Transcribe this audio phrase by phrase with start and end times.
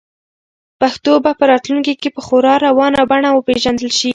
[0.79, 4.09] پښتو به په راتلونکي کې په خورا روانه بڼه وپیژندل شي.